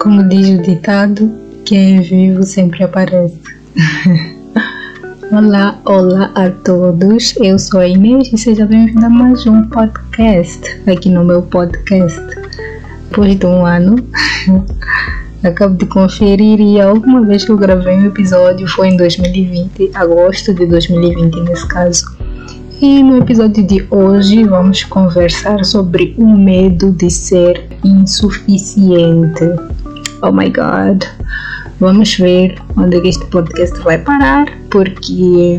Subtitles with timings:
[0.00, 1.30] Como diz o ditado,
[1.66, 3.38] quem é vivo sempre aparece.
[5.30, 7.36] olá, olá a todos.
[7.36, 12.18] Eu sou a Inês e seja bem-vindo a mais um podcast aqui no meu podcast.
[13.10, 13.96] Depois de um ano,
[15.44, 19.90] acabo de conferir e a última vez que eu gravei um episódio foi em 2020,
[19.92, 22.06] agosto de 2020 nesse caso.
[22.80, 29.44] E no episódio de hoje vamos conversar sobre o medo de ser insuficiente.
[30.22, 31.04] Oh my god.
[31.80, 35.58] Vamos ver onde é este podcast vai parar, porque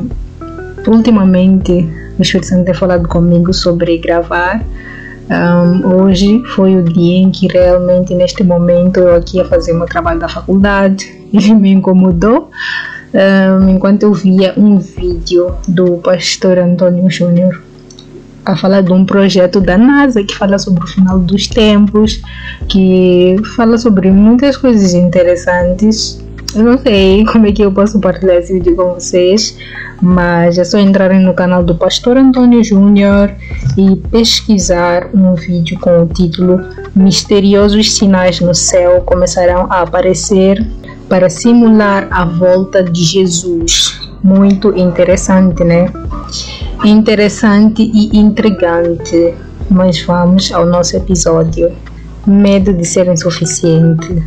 [0.87, 4.63] ultimamente o Espírito Santo tem falado comigo sobre gravar.
[5.31, 9.87] Um, hoje foi o dia em que realmente, neste momento, eu aqui ia fazer meu
[9.87, 12.51] trabalho da faculdade e me incomodou
[13.13, 17.59] um, enquanto eu via um vídeo do pastor Antônio Júnior
[18.45, 22.21] a falar de um projeto da NASA que fala sobre o final dos tempos,
[22.67, 26.23] que fala sobre muitas coisas interessantes.
[26.55, 29.57] Eu não sei como é que eu posso partilhar esse vídeo com vocês,
[30.01, 33.31] mas é só entrarem no canal do Pastor Antônio Júnior
[33.77, 36.59] e pesquisar um vídeo com o título
[36.95, 40.65] Misteriosos Sinais no Céu começarão a aparecer
[41.07, 43.99] para simular a volta de Jesus.
[44.23, 45.87] Muito interessante, né?
[46.83, 49.35] Interessante e intrigante.
[49.69, 51.71] Mas vamos ao nosso episódio.
[52.25, 54.23] Medo de ser insuficiente.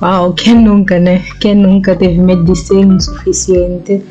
[0.00, 1.22] Uau, quem nunca, né?
[1.40, 4.02] Quem nunca teve medo de ser insuficiente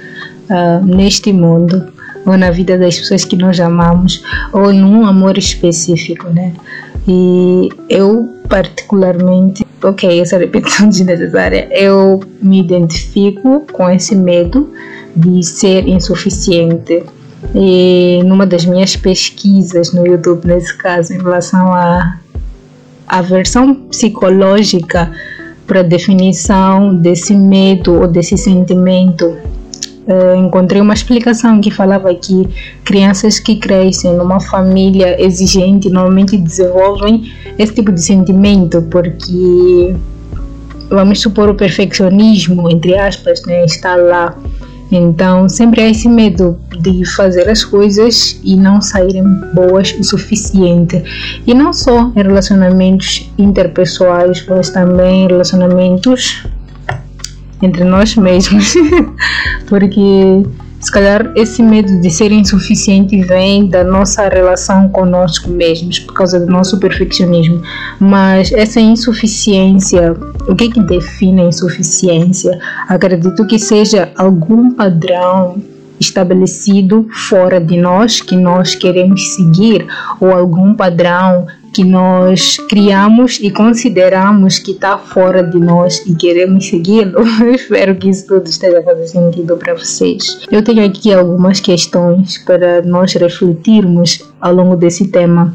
[0.50, 1.84] uh, neste mundo?
[2.26, 6.54] Ou na vida das pessoas que nós amamos, ou num amor específico, né?
[7.08, 14.72] E eu, particularmente, ok, essa repetição desnecessária, eu me identifico com esse medo
[15.16, 17.04] de ser insuficiente.
[17.54, 22.18] E numa das minhas pesquisas no YouTube, nesse caso, em relação à
[23.08, 25.12] a, a versão psicológica
[25.68, 29.36] para definição desse medo ou desse sentimento
[30.08, 32.48] Uh, encontrei uma explicação que falava que
[32.84, 39.96] crianças que crescem numa família exigente normalmente desenvolvem esse tipo de sentimento porque
[40.92, 44.38] vamos supor o perfeccionismo entre aspas né, está lá
[44.92, 49.24] então sempre há esse medo de fazer as coisas e não saírem
[49.54, 51.04] boas o suficiente.
[51.46, 56.46] E não só em relacionamentos interpessoais mas também relacionamentos
[57.62, 58.74] entre nós mesmos,
[59.68, 60.44] porque
[60.86, 66.40] se calhar esse medo de ser insuficiente vem da nossa relação conosco mesmos, por causa
[66.40, 67.60] do nosso perfeccionismo.
[68.00, 70.16] Mas essa insuficiência,
[70.48, 72.60] o que, que define a insuficiência?
[72.88, 75.60] Acredito que seja algum padrão
[76.00, 79.88] estabelecido fora de nós que nós queremos seguir
[80.20, 86.68] ou algum padrão que nós criamos e consideramos que está fora de nós e queremos
[86.68, 87.20] segui-lo.
[87.54, 90.40] Espero que isso tudo esteja fazendo sentido para vocês.
[90.50, 95.54] Eu tenho aqui algumas questões para nós refletirmos ao longo desse tema.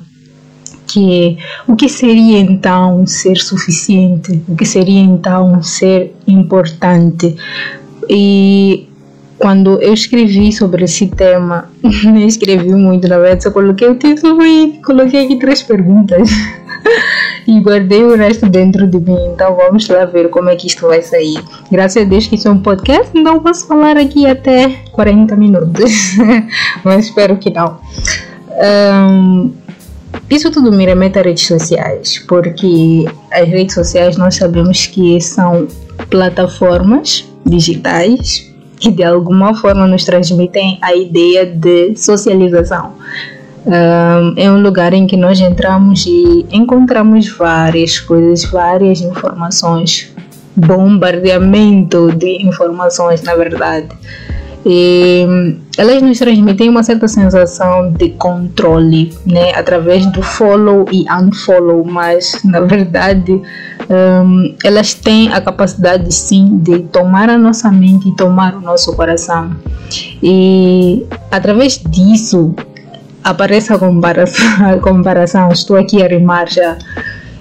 [0.86, 4.42] Que o que seria então ser suficiente?
[4.46, 7.34] O que seria então ser importante?
[8.10, 8.89] E
[9.40, 14.44] quando eu escrevi sobre esse tema, nem escrevi muito, na verdade, só coloquei o título
[14.44, 16.28] e coloquei aqui três perguntas.
[17.48, 19.18] e guardei o resto dentro de mim.
[19.34, 21.42] Então vamos lá ver como é que isto vai sair.
[21.72, 25.90] Graças a Deus que isso é um podcast, então posso falar aqui até 40 minutos.
[26.84, 27.80] Mas espero que não.
[29.10, 29.52] Um,
[30.28, 35.66] isso tudo me remete a redes sociais, porque as redes sociais nós sabemos que são
[36.10, 38.49] plataformas digitais
[38.80, 42.94] que de alguma forma nos transmitem a ideia de socialização.
[43.66, 50.10] Um, é um lugar em que nós entramos e encontramos várias coisas, várias informações,
[50.56, 53.88] bombardeamento de informações, na verdade.
[54.64, 55.26] E
[55.76, 62.40] elas nos transmitem uma certa sensação de controle, né, através do follow e unfollow, mas
[62.44, 63.40] na verdade
[63.90, 68.94] um, elas têm a capacidade sim de tomar a nossa mente e tomar o nosso
[68.94, 69.50] coração.
[70.22, 72.54] E através disso
[73.24, 75.48] aparece a comparação, a comparação.
[75.50, 76.78] Estou aqui a rimar já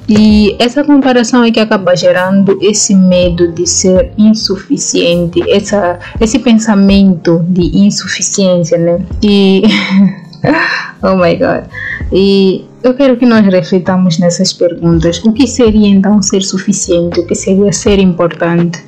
[0.10, 7.46] e essa comparação é que acaba gerando esse medo de ser insuficiente, essa, esse pensamento
[7.48, 9.06] de insuficiência, né?
[9.22, 9.62] E.
[11.04, 11.66] oh my god.
[12.12, 15.24] E eu quero que nós reflitamos nessas perguntas.
[15.24, 17.20] O que seria então ser suficiente?
[17.20, 18.84] O que seria ser importante?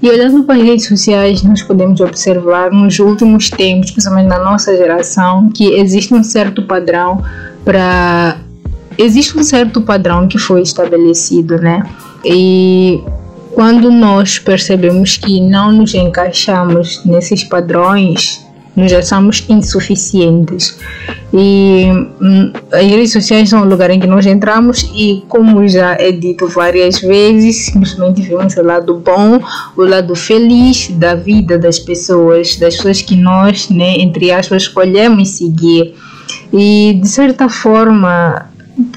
[0.00, 4.76] E olhando para as redes sociais, nós podemos observar nos últimos tempos, principalmente na nossa
[4.76, 7.22] geração, que existe um certo padrão
[7.64, 8.38] para
[8.96, 11.82] existe um certo padrão que foi estabelecido, né?
[12.24, 13.02] E
[13.52, 18.43] quando nós percebemos que não nos encaixamos nesses padrões,
[18.76, 20.78] nós somos insuficientes.
[21.32, 21.86] E
[22.20, 26.10] hum, as redes sociais são o lugar em que nós entramos e, como já é
[26.10, 29.40] dito várias vezes, simplesmente vemos o lado bom,
[29.76, 35.30] o lado feliz da vida das pessoas, das pessoas que nós, né, entre aspas, escolhemos
[35.30, 35.94] seguir.
[36.52, 38.50] E, de certa forma,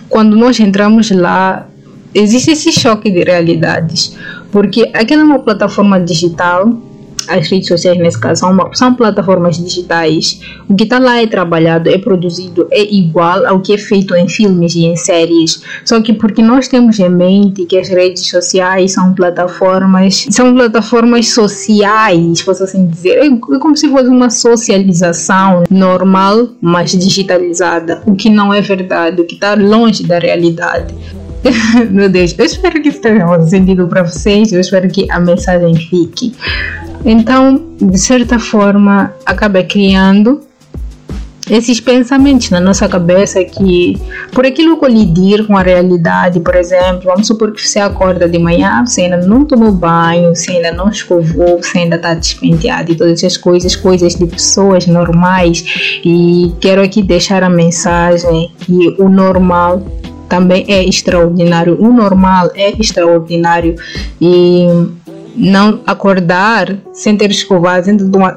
[0.09, 1.67] quando nós entramos lá,
[2.13, 4.15] existe esse choque de realidades,
[4.51, 6.81] porque aquela é uma plataforma digital
[7.27, 10.39] as redes sociais nesse caso são, uma, são plataformas digitais.
[10.67, 14.27] O que está lá é trabalhado, é produzido, é igual ao que é feito em
[14.27, 15.61] filmes e em séries.
[15.85, 21.29] Só que porque nós temos em mente que as redes sociais são plataformas, são plataformas
[21.29, 28.15] sociais, posso assim dizer, é, é como se fosse uma socialização normal, mas digitalizada, o
[28.15, 30.93] que não é verdade, o que está longe da realidade.
[31.91, 35.75] Meu Deus, eu espero que isso tenha sentido para vocês, eu espero que a mensagem
[35.75, 36.33] fique.
[37.09, 40.41] Então, de certa forma, acaba criando
[41.49, 43.97] esses pensamentos na nossa cabeça que,
[44.33, 48.83] por aquilo colidir com a realidade, por exemplo, vamos supor que você acorda de manhã,
[48.85, 53.23] você ainda não tomou banho, você ainda não escovou, você ainda está despenteado e todas
[53.23, 55.63] essas coisas, coisas de pessoas normais.
[56.03, 59.81] E quero aqui deixar a mensagem que o normal
[60.27, 63.75] também é extraordinário, o normal é extraordinário
[64.19, 64.67] e
[65.37, 67.87] não acordar sem ter escovado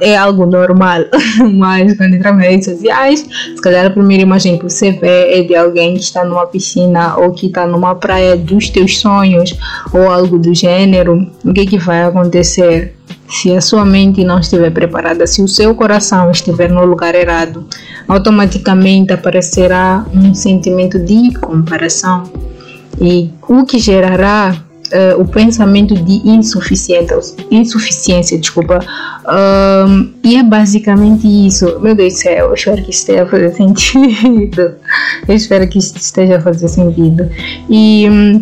[0.01, 1.01] é algo normal.
[1.55, 3.27] Mas quando entra nas redes sociais,
[3.57, 7.17] se calhar a primeira imagem que você vê é de alguém que está numa piscina
[7.17, 9.57] ou que está numa praia dos teus sonhos
[9.93, 11.27] ou algo do gênero.
[11.45, 12.95] O que, que vai acontecer?
[13.29, 17.65] Se a sua mente não estiver preparada, se o seu coração estiver no lugar errado,
[18.07, 22.25] automaticamente aparecerá um sentimento de comparação.
[23.01, 24.57] E o que gerará
[24.93, 27.19] uh, o pensamento de insuficiência,
[27.51, 28.81] insuficiência, desculpa.
[29.27, 31.79] Um, e é basicamente isso.
[31.81, 34.75] Meu Deus do céu, eu espero que esteja a fazer sentido.
[35.29, 37.29] Eu espero que esteja a fazer sentido.
[37.69, 38.41] E um,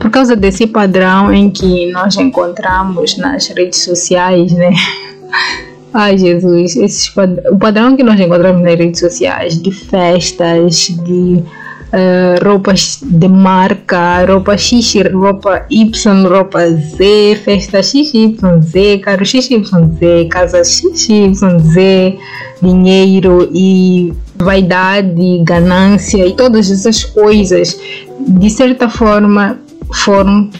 [0.00, 4.70] por causa desse padrão em que nós encontramos nas redes sociais, né?
[5.92, 7.12] Ai Jesus, esses,
[7.50, 11.42] o padrão que nós encontramos nas redes sociais de festas, de
[11.92, 15.90] uh, roupas de marca, roupa X, roupa Y,
[16.28, 22.18] roupa Z, festa XYZ, carro XYZ, casa XYZ,
[22.62, 27.78] dinheiro e vaidade, ganância e todas essas coisas,
[28.18, 29.58] de certa forma,
[29.92, 30.50] foram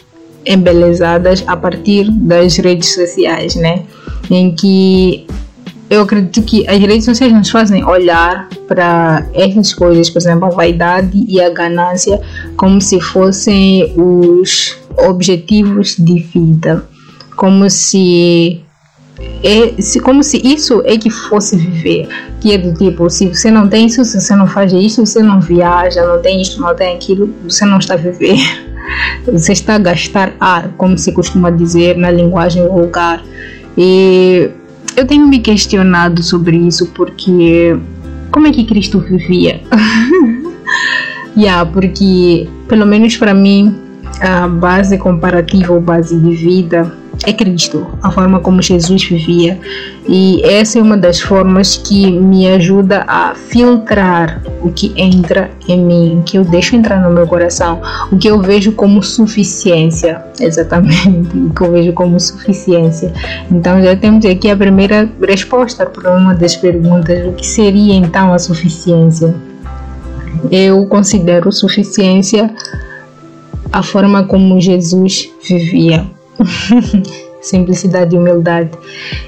[0.45, 3.83] embelezadas a partir das redes sociais, né?
[4.29, 5.27] Em que
[5.91, 10.49] eu acredito que as redes sociais nos fazem olhar para essas coisas, por exemplo, a
[10.49, 12.17] vaidade e a ganância,
[12.55, 16.85] como se fossem os objetivos de vida,
[17.35, 18.61] como se
[19.43, 22.07] é, se, como se isso é que fosse viver,
[22.39, 25.21] que é do tipo, se você não tem isso, se você não faz isso, você
[25.21, 28.39] não viaja, não tem isso, não tem aquilo, você não está a viver.
[29.31, 33.23] Você está a gastar ar, como se costuma dizer na linguagem vulgar.
[33.77, 34.49] E
[34.95, 37.77] eu tenho me questionado sobre isso porque
[38.31, 39.61] como é que Cristo vivia?
[41.35, 43.75] yeah, porque pelo menos para mim
[44.21, 49.59] a base comparativa ou base de vida é Cristo, a forma como Jesus vivia.
[50.07, 55.79] E essa é uma das formas que me ajuda a filtrar o que entra em
[55.79, 60.23] mim, o que eu deixo entrar no meu coração, o que eu vejo como suficiência,
[60.39, 63.13] exatamente, o que eu vejo como suficiência.
[63.51, 68.33] Então já temos aqui a primeira resposta para uma das perguntas: o que seria então
[68.33, 69.35] a suficiência?
[70.49, 72.51] Eu considero suficiência
[73.71, 76.09] a forma como Jesus vivia
[77.41, 78.69] simplicidade e humildade.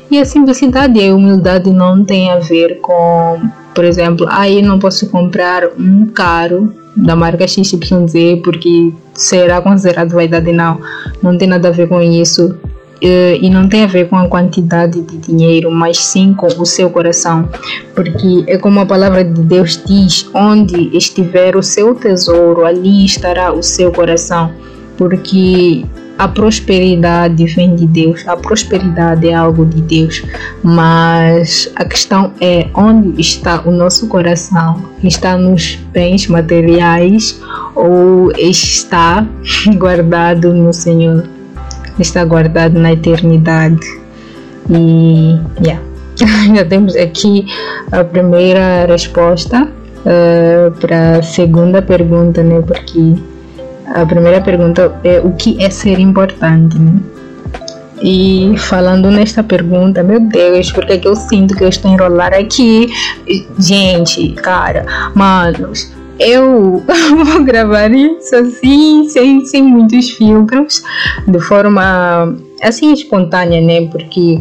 [0.10, 3.42] E a simplicidade e a humildade não tem a ver com,
[3.74, 10.12] por exemplo, ah, eu não posso comprar um carro da marca XYZ porque será considerado
[10.12, 10.52] vaidade.
[10.52, 10.80] Não,
[11.22, 12.56] não tem nada a ver com isso.
[13.02, 16.90] E não tem a ver com a quantidade de dinheiro, mas sim com o seu
[16.90, 17.50] coração,
[17.94, 23.52] porque é como a palavra de Deus diz: onde estiver o seu tesouro, ali estará
[23.52, 24.54] o seu coração,
[24.96, 25.84] porque
[26.18, 30.24] a prosperidade vem de Deus, a prosperidade é algo de Deus,
[30.64, 34.82] mas a questão é onde está o nosso coração?
[35.04, 37.42] Está nos bens materiais
[37.76, 39.26] ou está
[39.76, 41.28] guardado no Senhor?
[42.00, 43.86] Está guardado na eternidade.
[44.70, 45.82] E yeah.
[46.56, 47.46] já temos aqui
[47.92, 49.68] a primeira resposta
[50.06, 52.62] uh, para a segunda pergunta, né?
[52.62, 53.16] Porque
[53.88, 57.00] a primeira pergunta é o que é ser importante, né?
[58.02, 62.92] E falando nesta pergunta, meu Deus, porque que eu sinto que eu estou enrolar aqui?
[63.58, 64.86] Gente, cara,
[65.16, 66.84] manos, eu
[67.26, 70.84] vou gravar isso assim, sem, sem muitos filtros,
[71.28, 73.88] de forma assim espontânea, né?
[73.88, 74.40] Porque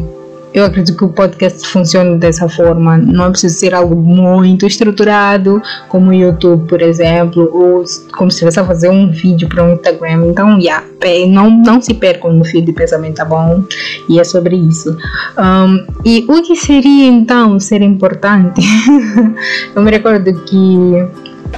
[0.53, 2.97] eu acredito que o podcast funciona dessa forma.
[2.97, 7.83] Não é preciso ser algo muito estruturado, como o YouTube, por exemplo, ou
[8.15, 10.27] como se estivesse a fazer um vídeo para o Instagram.
[10.27, 10.85] Então, yeah,
[11.27, 13.63] não, não se percam no fio de pensamento, tá bom?
[14.07, 14.95] E é sobre isso.
[15.37, 18.61] Um, e o que seria então ser importante?
[19.75, 20.93] eu me recordo que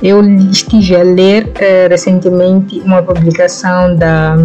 [0.01, 4.37] eu estive a ler uh, recentemente uma publicação da.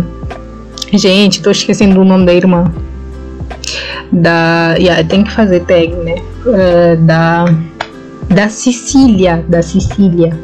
[0.93, 2.65] Gente, estou esquecendo o nome da irmã
[4.13, 4.75] da.
[4.77, 6.17] Yeah, tem que fazer tag, né?
[6.47, 7.45] Uh, da.
[8.29, 9.45] Da Sicília.
[9.49, 10.39] Da Sicília.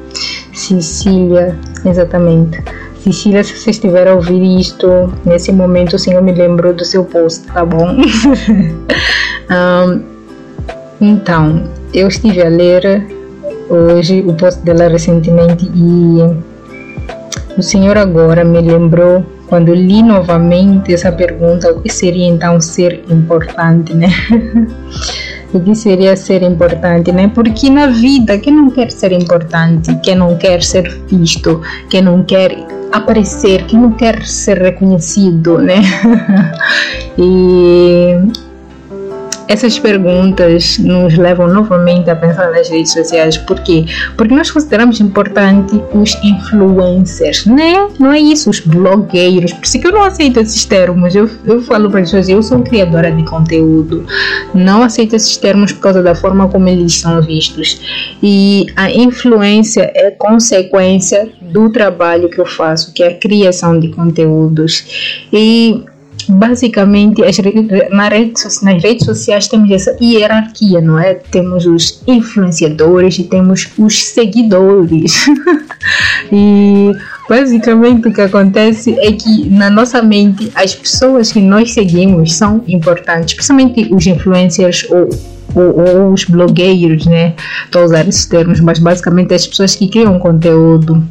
[0.53, 2.63] Sicília, exatamente.
[3.01, 7.05] Sicília, se você estiver a ouvir isto nesse momento, sim, eu me lembro do seu
[7.05, 7.95] post, tá bom?
[9.51, 10.03] um,
[11.01, 13.07] então, eu estive a ler
[13.69, 16.19] hoje o post dela recentemente e
[17.57, 23.05] o senhor agora me lembrou quando li novamente essa pergunta, o que seria então ser
[23.09, 24.09] importante, né?
[25.53, 27.31] o que seria ser importante, né?
[27.33, 32.23] Porque na vida, quem não quer ser importante, quem não quer ser visto, quem não
[32.23, 32.57] quer
[32.93, 35.81] aparecer, quem não quer ser reconhecido, né?
[37.19, 38.17] e
[39.49, 43.37] essas perguntas nos levam novamente a pensar nas redes sociais.
[43.37, 43.85] Por quê?
[44.17, 47.89] Porque nós consideramos importante os influencers, né?
[47.99, 49.53] Não é isso, os blogueiros.
[49.53, 51.15] Por isso que eu não aceito esses termos.
[51.15, 54.07] Eu, eu falo para as pessoas, eu sou criadora de conteúdo.
[54.55, 57.81] Não aceito esses termos por causa da forma como eles são vistos.
[58.23, 63.89] E a influência é consequência do trabalho que eu faço, que é a criação de
[63.89, 65.27] conteúdos.
[65.33, 65.85] E
[66.29, 67.39] basicamente as,
[67.91, 71.15] na rede, nas redes sociais temos essa hierarquia, não é?
[71.15, 75.27] Temos os influenciadores e temos os seguidores.
[76.33, 76.93] e
[77.29, 82.63] basicamente o que acontece é que na nossa mente as pessoas que nós seguimos são
[82.67, 85.09] importantes, principalmente os influencers ou
[85.55, 87.35] ou, ou, os blogueiros, né?
[87.65, 91.03] Estou a usar esses termos, mas basicamente as pessoas que criam conteúdo.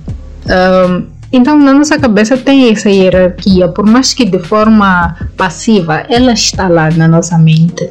[0.45, 1.03] Um,
[1.36, 6.68] então, na nossa cabeça tem essa hierarquia, por mais que de forma passiva, ela está
[6.68, 7.89] lá na nossa mente,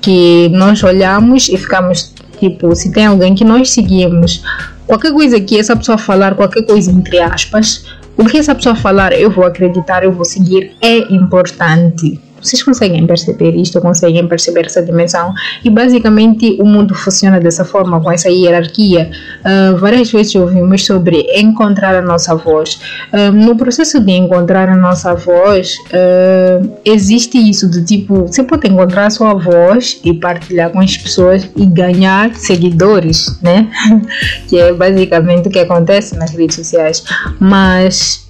[0.00, 4.42] que nós olhamos e ficamos tipo, se tem alguém que nós seguimos,
[4.86, 7.84] qualquer coisa que essa pessoa falar, qualquer coisa entre aspas,
[8.16, 12.20] o que essa pessoa falar, eu vou acreditar, eu vou seguir, é importante.
[12.40, 15.32] Vocês conseguem perceber isto, conseguem perceber essa dimensão
[15.64, 19.10] e basicamente o mundo funciona dessa forma, com essa hierarquia.
[19.40, 22.78] Uh, várias vezes ouvimos sobre encontrar a nossa voz.
[23.12, 28.68] Uh, no processo de encontrar a nossa voz, uh, existe isso do tipo, você pode
[28.68, 33.68] encontrar a sua voz e partilhar com as pessoas e ganhar seguidores, né?
[34.48, 37.04] que é basicamente o que acontece nas redes sociais.
[37.40, 38.28] Mas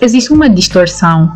[0.00, 1.32] existe uma distorção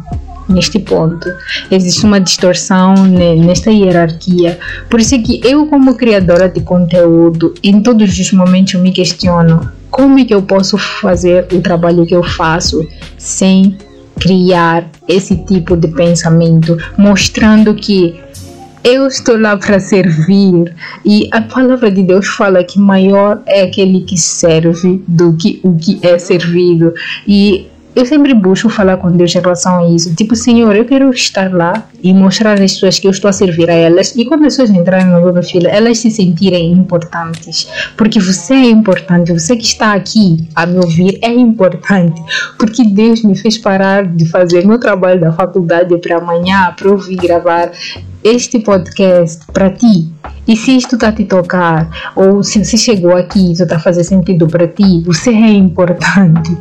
[0.49, 1.29] neste ponto.
[1.71, 4.59] Existe uma distorção nesta hierarquia.
[4.89, 9.71] Por isso é que eu, como criadora de conteúdo, em todos os momentos me questiono
[9.91, 12.87] como é que eu posso fazer o trabalho que eu faço
[13.17, 13.77] sem
[14.21, 18.21] criar esse tipo de pensamento, mostrando que
[18.85, 20.75] eu estou lá para servir
[21.05, 25.77] e a palavra de Deus fala que maior é aquele que serve do que o
[25.77, 26.95] que é servido
[27.27, 27.67] e
[27.99, 30.15] eu sempre busco falar com Deus em relação a isso.
[30.15, 33.69] Tipo, Senhor, eu quero estar lá e mostrar às pessoas que eu estou a servir
[33.69, 34.15] a elas.
[34.15, 37.69] E quando as pessoas entrarem no meu filho, elas se sentirem importantes.
[37.97, 39.33] Porque você é importante.
[39.33, 42.23] Você que está aqui a me ouvir é importante.
[42.57, 47.17] Porque Deus me fez parar de fazer meu trabalho da faculdade para amanhã, para ouvir
[47.17, 47.73] gravar
[48.23, 50.09] este podcast para ti.
[50.49, 53.79] E se isto está a te tocar, ou se você chegou aqui isso está a
[53.79, 56.57] fazer sentido para ti, você é importante.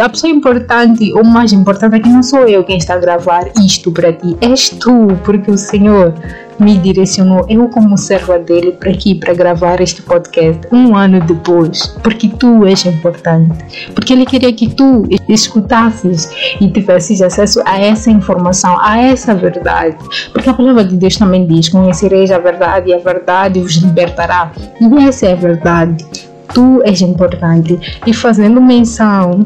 [0.00, 3.50] A pessoa importante, ou mais importante, é que não sou eu quem está a gravar
[3.64, 6.14] isto para ti, és tu, porque o Senhor
[6.60, 11.86] me direcionou, eu como serva dele, para aqui, para gravar este podcast um ano depois,
[12.02, 18.10] porque tu és importante, porque ele queria que tu escutasses e tivesses acesso a essa
[18.10, 19.96] informação, a essa verdade,
[20.32, 24.52] porque a palavra de Deus também diz: Conhecereis a verdade e a verdade vos libertará,
[24.80, 26.04] e essa é a verdade.
[26.52, 29.44] Tu és importante, e fazendo menção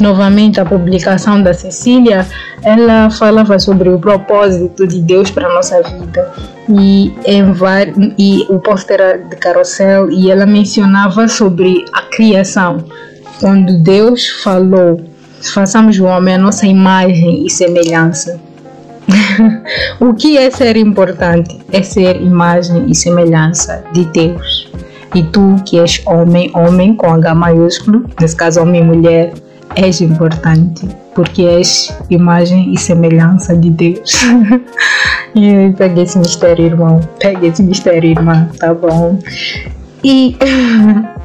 [0.00, 2.26] novamente a publicação da Cecília,
[2.62, 6.32] ela falava sobre o propósito de Deus para a nossa vida
[6.68, 7.44] e, em
[8.18, 12.84] e o pôster de carrossel e ela mencionava sobre a criação.
[13.40, 15.00] Quando Deus falou,
[15.42, 18.40] façamos o homem a nossa imagem e semelhança.
[20.00, 21.58] o que é ser importante?
[21.72, 24.70] É ser imagem e semelhança de Deus.
[25.14, 29.32] E tu que és homem, homem com H maiúsculo, nesse caso homem e mulher,
[29.78, 34.12] és importante porque és imagem e semelhança de Deus.
[35.34, 37.00] e pegue esse mistério, irmão.
[37.18, 39.18] Pegue esse mistério, irmã, tá bom?
[40.04, 40.36] E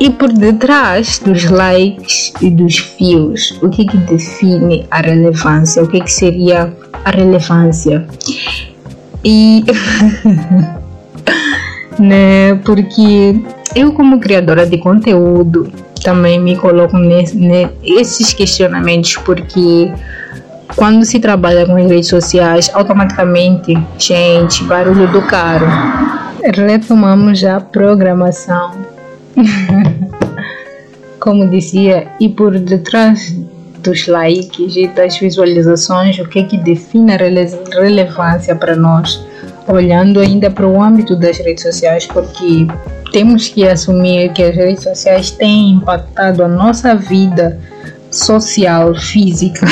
[0.00, 5.82] E por detrás dos likes e dos views, o que, que define a relevância?
[5.82, 8.04] O que, que seria a relevância?
[9.24, 9.64] E
[11.98, 13.40] né, porque
[13.74, 15.72] eu como criadora de conteúdo
[16.04, 19.92] também me coloco nesses questionamentos porque
[20.76, 25.66] quando se trabalha com as redes sociais, automaticamente, gente, barulho do carro.
[26.54, 28.94] Retomamos a programação
[31.20, 33.34] Como dizia, e por detrás
[33.82, 39.24] dos likes e das visualizações, o que é que define a relevância para nós?
[39.66, 42.66] Olhando ainda para o âmbito das redes sociais, porque
[43.14, 47.60] temos que assumir que as redes sociais têm impactado a nossa vida
[48.10, 49.64] social, física,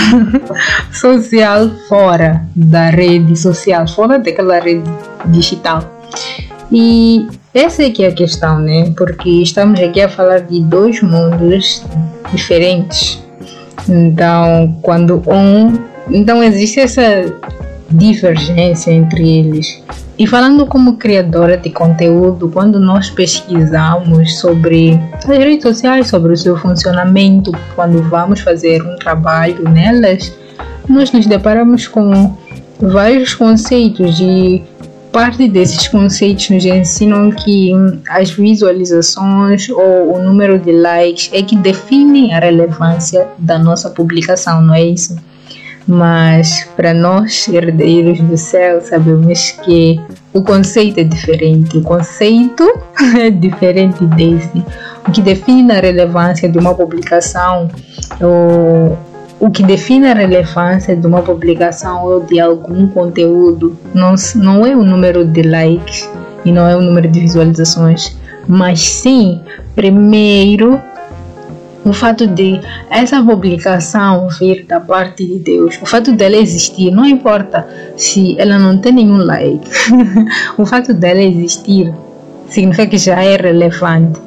[0.95, 4.89] social fora da rede social, fora daquela rede
[5.27, 5.83] digital.
[6.71, 8.93] E essa é que é a questão, né?
[8.97, 11.85] Porque estamos aqui a falar de dois mundos
[12.33, 13.21] diferentes.
[13.89, 15.83] Então, quando um.
[16.09, 17.03] Então, existe essa
[17.91, 19.83] divergência entre eles.
[20.19, 26.37] E falando como criadora de conteúdo, quando nós pesquisamos sobre as redes sociais, sobre o
[26.37, 30.33] seu funcionamento, quando vamos fazer um trabalho nelas,
[30.89, 32.37] nós nos deparamos com
[32.81, 34.63] vários conceitos de
[35.13, 37.71] Parte desses conceitos nos ensinam que
[38.09, 44.63] as visualizações ou o número de likes é que definem a relevância da nossa publicação,
[44.63, 45.15] não é isso?
[45.87, 50.01] Mas para nós, herdeiros do céu, sabemos que
[50.33, 51.77] o conceito é diferente.
[51.79, 52.65] O conceito
[53.19, 54.65] é diferente desse.
[55.07, 57.69] O que define a relevância de uma publicação
[58.21, 58.97] ou
[59.41, 64.77] o que define a relevância de uma publicação ou de algum conteúdo não, não é
[64.77, 66.09] o número de likes
[66.45, 68.17] e não é o número de visualizações,
[68.47, 69.41] mas sim,
[69.75, 70.81] primeiro,
[71.85, 77.05] o fato de essa publicação vir da parte de Deus, o fato dela existir, não
[77.05, 77.67] importa
[77.97, 79.69] se ela não tem nenhum like,
[80.57, 81.93] o fato dela existir
[82.49, 84.21] significa que já é relevante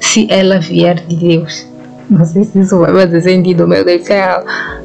[0.00, 1.66] se ela vier de Deus.
[2.10, 4.02] Não sei se isso vai fazer sentido, meu Deus.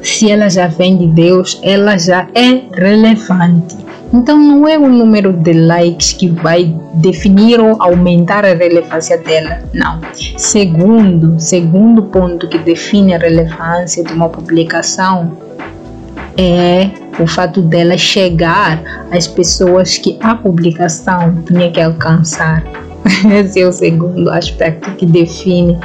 [0.02, 3.76] Se ela já vem de Deus, ela já é relevante.
[4.12, 9.58] Então não é o número de likes que vai definir ou aumentar a relevância dela,
[9.74, 10.00] não.
[10.36, 15.36] Segundo, segundo ponto que define a relevância de uma publicação
[16.38, 16.90] é
[17.20, 22.64] o fato dela chegar às pessoas que a publicação tinha que alcançar.
[23.30, 25.76] Esse é o segundo aspecto que define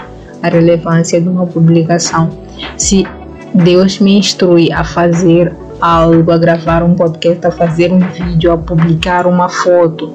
[0.41, 2.29] a relevância de uma publicação.
[2.77, 3.05] Se
[3.53, 5.51] Deus me instrui a fazer
[5.83, 10.13] algo, a gravar um podcast, a fazer um vídeo, a publicar uma foto,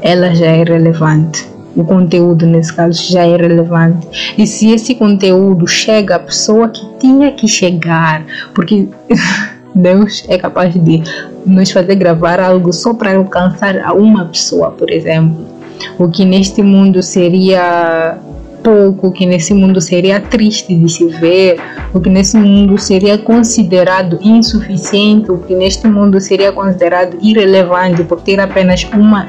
[0.00, 1.48] ela já é relevante.
[1.74, 4.06] O conteúdo, nesse caso, já é relevante.
[4.38, 8.88] E se esse conteúdo chega à pessoa que tinha que chegar, porque
[9.74, 11.02] Deus é capaz de
[11.44, 15.44] nos fazer gravar algo só para alcançar a uma pessoa, por exemplo.
[15.98, 18.16] O que neste mundo seria
[18.62, 21.60] pouco, que nesse mundo seria triste de se ver,
[21.92, 28.20] o que nesse mundo seria considerado insuficiente, o que neste mundo seria considerado irrelevante por
[28.20, 29.26] ter apenas uma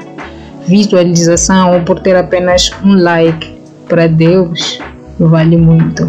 [0.66, 3.58] visualização ou por ter apenas um like.
[3.88, 4.78] Para Deus,
[5.18, 6.08] vale muito,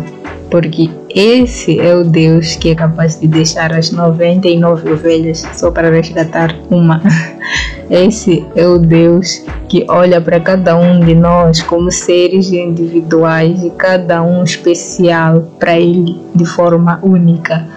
[0.52, 5.90] porque esse é o Deus que é capaz de deixar as 99 ovelhas só para
[5.90, 7.02] resgatar uma.
[7.90, 13.70] Esse é o Deus que olha para cada um de nós como seres individuais e
[13.72, 17.68] cada um especial para Ele de forma única.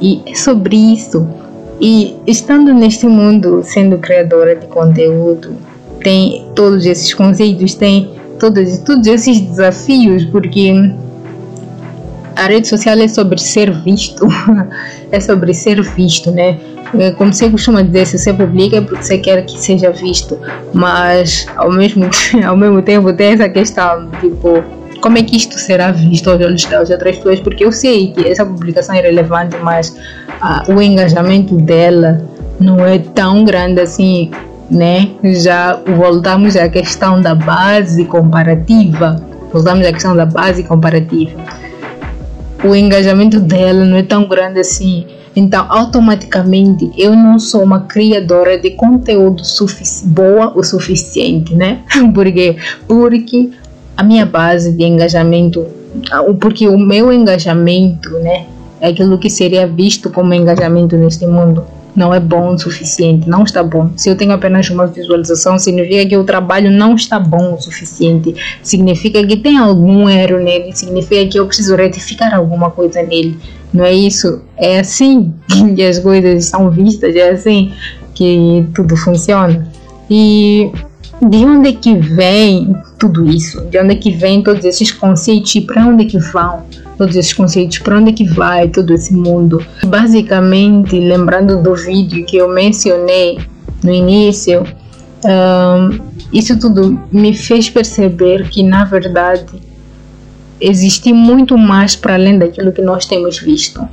[0.00, 1.28] E é sobre isso.
[1.78, 5.54] E estando neste mundo, sendo criadora de conteúdo,
[6.02, 10.72] tem todos esses conceitos, tem todos, todos esses desafios, porque
[12.38, 14.26] a rede social é sobre ser visto,
[15.10, 16.56] é sobre ser visto, né?
[16.98, 20.38] É, como você costuma dizer, se você publica é porque você quer que seja visto,
[20.72, 22.08] mas ao mesmo,
[22.46, 24.62] ao mesmo tempo tem essa questão, tipo,
[25.00, 27.40] como é que isto será visto aos olhos das outras pessoas?
[27.40, 29.96] Porque eu sei que essa publicação é relevante, mas
[30.40, 32.22] ah, o engajamento dela
[32.60, 34.30] não é tão grande assim,
[34.70, 35.10] né?
[35.42, 39.16] Já voltamos à questão da base comparativa.
[39.52, 41.32] Voltamos à questão da base comparativa.
[42.64, 45.06] O engajamento dela não é tão grande assim.
[45.34, 49.42] Então, automaticamente, eu não sou uma criadora de conteúdo
[50.06, 51.80] boa o suficiente, né?
[52.12, 52.56] Por quê?
[52.86, 53.50] Porque
[53.96, 55.64] a minha base de engajamento,
[56.40, 58.46] porque o meu engajamento, né?
[58.80, 63.42] É aquilo que seria visto como engajamento neste mundo não é bom o suficiente, não
[63.42, 63.90] está bom.
[63.96, 68.34] Se eu tenho apenas uma visualização, significa que o trabalho não está bom o suficiente,
[68.62, 73.36] significa que tem algum erro nele, significa que eu preciso retificar alguma coisa nele.
[73.72, 74.42] Não é isso?
[74.56, 75.34] É assim
[75.74, 77.72] que as coisas são vistas, é assim
[78.14, 79.68] que tudo funciona.
[80.10, 80.70] E
[81.20, 83.60] de onde é que vem tudo isso?
[83.62, 86.62] De onde é que vem todos esses conceitos e para onde é que vão?
[86.98, 89.64] Todos esses conceitos, para onde é que vai todo esse mundo.
[89.86, 93.38] Basicamente, lembrando do vídeo que eu mencionei
[93.82, 94.64] no início,
[95.24, 96.00] um,
[96.32, 99.62] isso tudo me fez perceber que, na verdade,
[100.60, 103.88] existe muito mais para além daquilo que nós temos visto.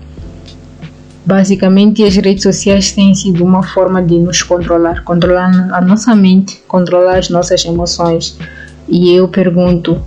[1.23, 6.61] Basicamente, as redes sociais têm sido uma forma de nos controlar, controlar a nossa mente,
[6.67, 8.37] controlar as nossas emoções.
[8.87, 9.99] E eu pergunto,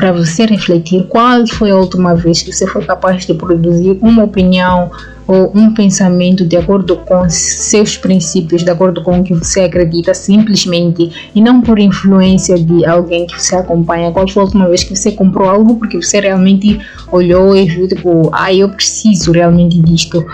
[0.00, 4.24] para você refletir qual foi a última vez que você foi capaz de produzir uma
[4.24, 4.90] opinião
[5.26, 10.14] ou um pensamento de acordo com seus princípios, de acordo com o que você acredita,
[10.14, 14.10] simplesmente e não por influência de alguém que você acompanha.
[14.10, 16.80] Qual foi a última vez que você comprou algo porque você realmente
[17.12, 20.24] olhou e viu, tipo, ah, eu preciso realmente disto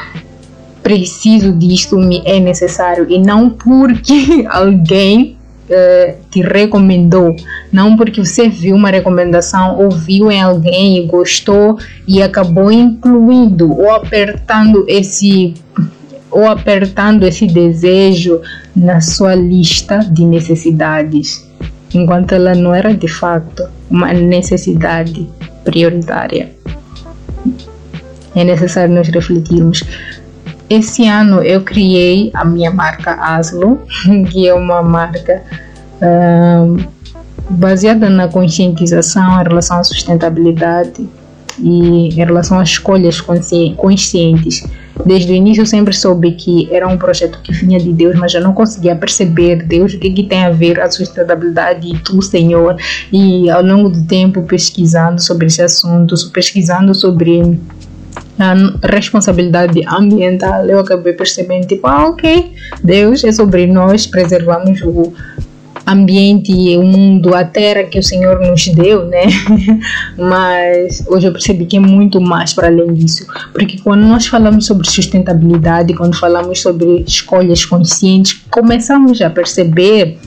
[0.80, 5.35] preciso disto, me é necessário e não porque alguém
[5.68, 7.34] uh, te recomendou,
[7.72, 13.90] não porque você viu uma recomendação, ouviu em alguém e gostou e acabou incluindo ou
[13.92, 15.54] apertando esse
[16.30, 18.40] ou apertando esse desejo
[18.74, 21.48] na sua lista de necessidades,
[21.94, 25.26] enquanto ela não era de fato uma necessidade
[25.64, 26.50] prioritária.
[28.34, 29.82] É necessário nós refletirmos
[30.68, 33.80] esse ano eu criei a minha marca Aslo,
[34.30, 35.42] que é uma marca
[37.48, 41.08] baseada na conscientização em relação à sustentabilidade
[41.58, 44.64] e em relação às escolhas conscientes.
[45.04, 48.34] Desde o início eu sempre soube que era um projeto que vinha de Deus, mas
[48.34, 52.20] eu não conseguia perceber Deus o que, que tem a ver a sustentabilidade e tu,
[52.22, 52.76] Senhor.
[53.12, 57.60] E ao longo do tempo pesquisando sobre esse assunto, pesquisando sobre
[58.38, 58.54] a
[58.86, 65.12] responsabilidade ambiental, eu acabei percebendo, tipo, ah, ok, Deus é sobre nós, preservamos o
[65.86, 69.26] ambiente, o mundo, a terra que o Senhor nos deu, né?
[70.18, 74.66] Mas hoje eu percebi que é muito mais para além disso, porque quando nós falamos
[74.66, 80.18] sobre sustentabilidade, quando falamos sobre escolhas conscientes, começamos a perceber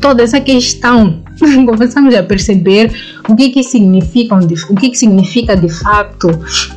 [0.00, 1.22] toda essa questão
[1.66, 2.92] começamos a perceber
[3.28, 6.28] o que que significa o que que significa de fato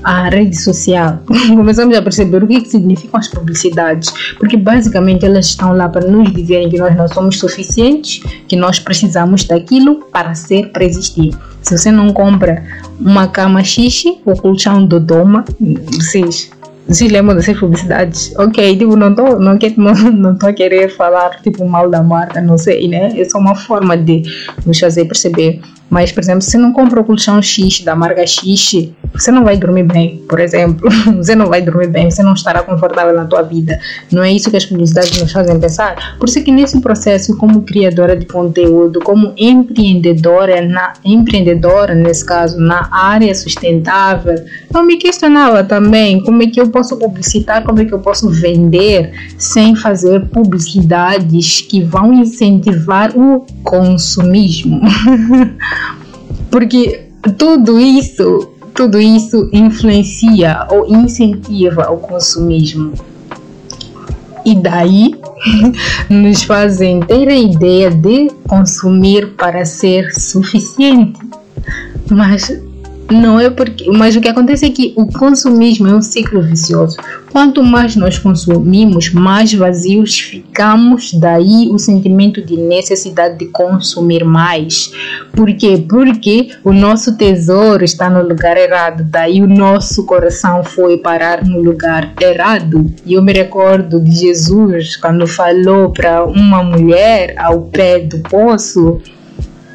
[0.04, 1.20] a rede social?
[1.48, 6.10] Começamos a perceber o que que significam as publicidades porque basicamente elas estão lá para
[6.10, 11.34] nos dizerem que nós não somos suficientes que nós precisamos daquilo para ser para existir.
[11.62, 12.64] Se você não compra
[13.00, 15.44] uma cama xixi ou colchão do doma
[15.88, 16.52] vocês
[16.90, 18.34] se lembram dessas publicidades.
[18.38, 22.58] Ok, tipo, não tô, não, não, não a querer falar tipo mal da marca, não
[22.58, 23.20] sei, né?
[23.20, 24.24] É só uma forma de
[24.66, 28.90] nos fazer perceber mas, por exemplo, se não compra o colchão X da marca X,
[29.14, 30.90] você não vai dormir bem, por exemplo.
[31.18, 33.80] Você não vai dormir bem, você não estará confortável na tua vida.
[34.12, 36.18] Não é isso que as publicidades nos fazem pensar?
[36.20, 42.60] Por isso que nesse processo, como criadora de conteúdo, como empreendedora, na, empreendedora nesse caso,
[42.60, 44.36] na área sustentável,
[44.74, 48.30] eu me questionava também como é que eu posso publicitar, como é que eu posso
[48.30, 54.82] vender sem fazer publicidades que vão incentivar o consumismo.
[56.52, 57.08] Porque
[57.38, 62.92] tudo isso, tudo isso influencia ou incentiva o consumismo.
[64.46, 65.16] E daí
[66.12, 71.22] nos fazem ter a ideia de consumir para ser suficiente.
[72.12, 72.52] Mas
[73.10, 76.98] não é porque, mas o que acontece é que o consumismo é um ciclo vicioso.
[77.32, 81.14] Quanto mais nós consumimos, mais vazios ficamos.
[81.14, 84.92] Daí o sentimento de necessidade de consumir mais.
[85.34, 85.84] Por quê?
[85.88, 89.06] Porque o nosso tesouro está no lugar errado.
[89.08, 92.92] Daí o nosso coração foi parar no lugar errado.
[93.06, 99.00] E eu me recordo de Jesus quando falou para uma mulher ao pé do poço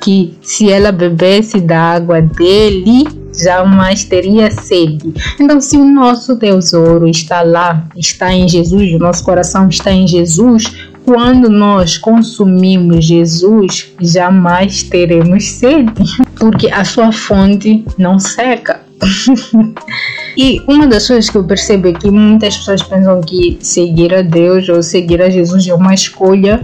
[0.01, 3.05] que se ela bebesse da água dele,
[3.43, 5.13] jamais teria sede.
[5.39, 10.07] Então, se o nosso tesouro está lá, está em Jesus, o nosso coração está em
[10.07, 15.93] Jesus, quando nós consumimos Jesus, jamais teremos sede,
[16.39, 18.81] porque a sua fonte não seca.
[20.37, 24.23] e uma das coisas que eu percebo é que muitas pessoas pensam que seguir a
[24.23, 26.61] Deus ou seguir a Jesus é uma escolha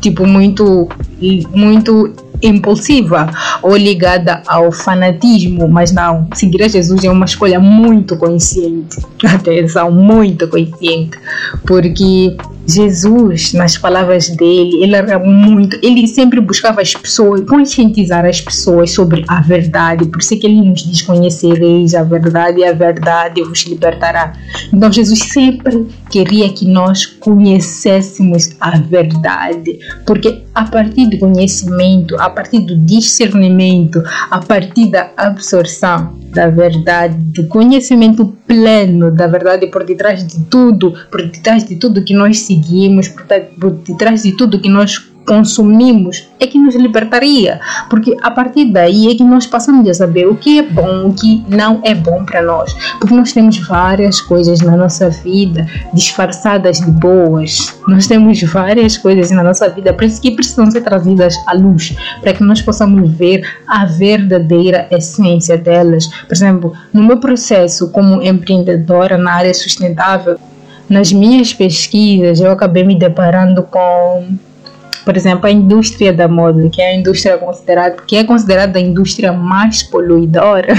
[0.00, 0.88] tipo muito
[1.54, 3.30] muito impulsiva
[3.62, 8.98] ou ligada ao fanatismo, mas não, seguir a Jesus é uma escolha muito consciente.
[9.24, 11.18] Atenção, muito consciente,
[11.66, 12.36] porque
[12.68, 18.90] Jesus, nas palavras dele, ele era muito, ele sempre buscava as pessoas, conscientizar as pessoas
[18.90, 20.06] sobre a verdade.
[20.06, 24.34] Por isso é que ele nos diz: conhecereis a verdade e a verdade vos libertará.
[24.72, 32.28] Então Jesus sempre queria que nós conhecêssemos a verdade, porque a partir do conhecimento, a
[32.28, 39.84] partir do discernimento, a partir da absorção da verdade, do conhecimento pleno da verdade por
[39.84, 43.24] detrás de tudo, por detrás de tudo que nós seguimos, por,
[43.58, 49.12] por detrás de tudo que nós consumimos é que nos libertaria, porque a partir daí
[49.12, 52.24] é que nós passamos a saber o que é bom, o que não é bom
[52.24, 58.42] para nós, porque nós temos várias coisas na nossa vida disfarçadas de boas, nós temos
[58.44, 63.10] várias coisas na nossa vida que precisam ser trazidas à luz para que nós possamos
[63.10, 66.06] ver a verdadeira essência delas.
[66.06, 70.38] Por exemplo, no meu processo como empreendedora na área sustentável,
[70.88, 74.38] nas minhas pesquisas eu acabei me deparando com
[75.08, 78.82] por exemplo, a indústria da moda, que é a indústria considerada, que é considerada a
[78.82, 80.74] indústria mais poluidora.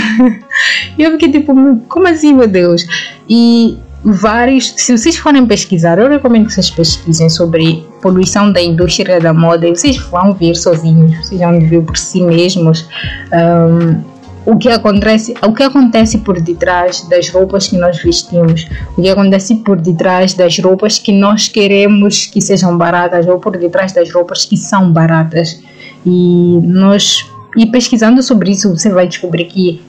[0.96, 1.52] e eu fiquei tipo,
[1.88, 2.86] como assim, meu Deus?
[3.28, 9.20] E vários, se vocês forem pesquisar, eu recomendo que vocês pesquisem sobre poluição da indústria
[9.20, 12.88] da moda e vocês vão ver sozinhos, vocês vão ver por si mesmos.
[13.34, 14.09] Um,
[14.46, 19.10] o que acontece, o que acontece por detrás das roupas que nós vestimos, o que
[19.10, 24.12] acontece por detrás das roupas que nós queremos que sejam baratas ou por detrás das
[24.12, 25.60] roupas que são baratas.
[26.06, 27.26] E nós
[27.58, 29.82] e pesquisando sobre isso, você vai descobrir que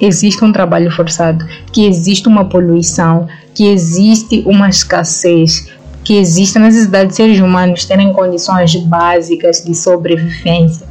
[0.00, 5.66] existe um trabalho forçado, que existe uma poluição, que existe uma escassez,
[6.04, 10.86] que existe a necessidade de seres humanos terem condições básicas de sobrevivência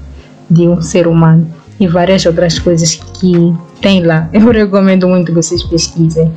[0.49, 1.47] de um ser humano
[1.80, 3.34] e várias outras coisas que
[3.82, 4.30] tem lá.
[4.32, 6.32] Eu recomendo muito que vocês pesquisem.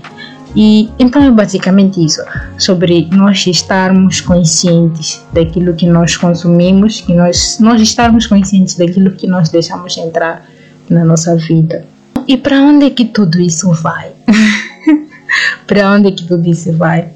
[0.57, 2.22] E então é basicamente isso,
[2.57, 9.27] sobre nós estarmos conscientes daquilo que nós consumimos, que nós, nós estarmos conscientes daquilo que
[9.27, 10.44] nós deixamos entrar
[10.88, 11.85] na nossa vida.
[12.27, 14.12] E para onde é que tudo isso vai?
[15.66, 17.09] para onde é que tudo isso vai?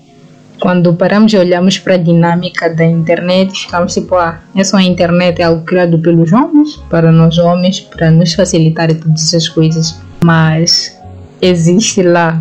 [0.62, 5.44] Quando paramos e olhamos para a dinâmica da internet, ficamos tipo, ah, essa internet é
[5.44, 10.00] algo criado pelos homens, para nós homens, para nos facilitar todas essas coisas.
[10.24, 10.96] Mas
[11.40, 12.40] existe lá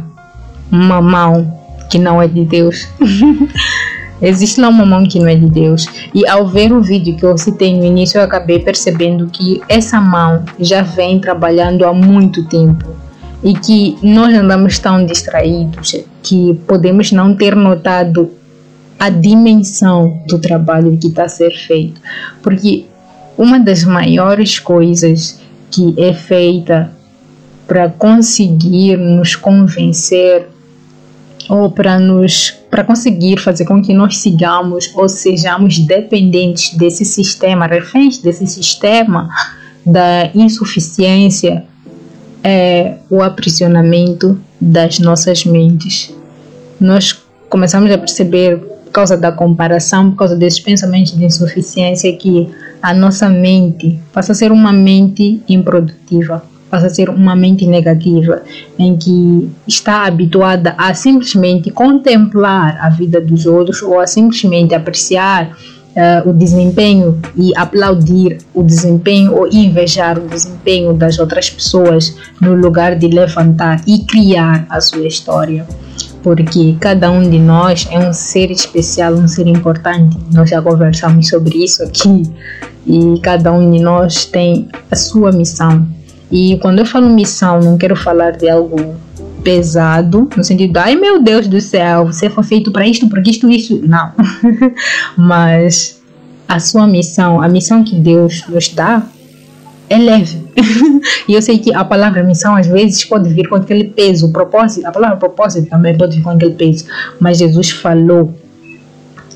[0.71, 1.51] uma mão
[1.89, 2.87] que não é de Deus.
[4.21, 5.87] existe lá uma mão que não é de Deus.
[6.13, 9.99] E ao ver o vídeo que eu citei no início, eu acabei percebendo que essa
[9.99, 13.00] mão já vem trabalhando há muito tempo
[13.43, 18.31] e que nós andamos tão distraídos que podemos não ter notado
[18.99, 21.99] a dimensão do trabalho que está a ser feito.
[22.43, 22.85] Porque
[23.37, 25.39] uma das maiores coisas
[25.71, 26.91] que é feita
[27.67, 30.47] para conseguir nos convencer
[31.49, 37.65] ou para nos para conseguir fazer com que nós sigamos ou sejamos dependentes desse sistema,
[37.65, 39.27] reféns desse sistema
[39.85, 41.65] da insuficiência
[42.43, 46.13] é o aprisionamento das nossas mentes.
[46.79, 47.17] Nós
[47.49, 52.49] começamos a perceber, por causa da comparação, por causa desses pensamentos de insuficiência, que
[52.81, 58.41] a nossa mente passa a ser uma mente improdutiva, passa a ser uma mente negativa,
[58.79, 65.55] em que está habituada a simplesmente contemplar a vida dos outros ou a simplesmente apreciar
[65.95, 72.53] uh, o desempenho e aplaudir o desempenho ou invejar o desempenho das outras pessoas no
[72.53, 75.65] lugar de levantar e criar a sua história.
[76.23, 80.17] Porque cada um de nós é um ser especial, um ser importante.
[80.31, 82.23] Nós já conversamos sobre isso aqui.
[82.85, 85.87] E cada um de nós tem a sua missão.
[86.31, 88.95] E quando eu falo missão, não quero falar de algo
[89.43, 93.49] pesado, no sentido, ai meu Deus do céu, você foi feito para isto, porque isto,
[93.49, 93.81] isso.
[93.85, 94.11] Não.
[95.17, 96.01] Mas
[96.47, 99.03] a sua missão, a missão que Deus nos dá,
[99.89, 100.41] é leve.
[101.27, 104.31] e eu sei que a palavra missão às vezes pode vir com aquele peso, o
[104.31, 106.85] propósito, a palavra propósito também pode vir com aquele peso,
[107.19, 108.33] mas Jesus falou.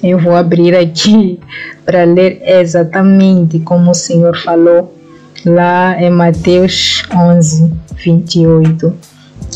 [0.04, 1.40] Eu vou abrir aqui
[1.84, 4.94] para ler exatamente como o Senhor falou
[5.46, 7.72] lá em Mateus 11,
[8.04, 8.94] 28,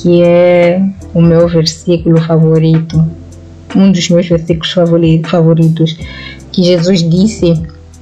[0.02, 0.82] que é
[1.14, 3.06] o meu versículo favorito,
[3.76, 5.98] um dos meus versículos favoritos,
[6.52, 7.54] que Jesus disse,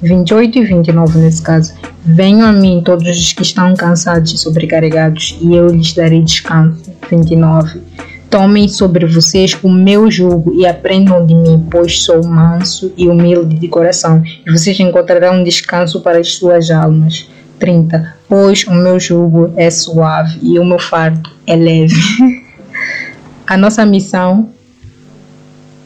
[0.02, 1.74] 28 e 29 nesse caso:
[2.06, 6.84] Venham a mim todos os que estão cansados e sobrecarregados, e eu lhes darei descanso.
[7.10, 7.82] 29.
[8.30, 13.56] Tomem sobre vocês o meu jugo e aprendam de mim, pois sou manso e humilde
[13.56, 17.28] de coração, e vocês encontrarão descanso para as suas almas.
[17.60, 18.16] 30.
[18.28, 21.96] Pois o meu jugo é suave e o meu fardo é leve.
[23.48, 24.50] A nossa missão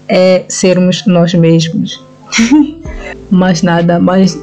[0.08, 2.04] é sermos nós mesmos.
[3.30, 4.38] mais nada, mais.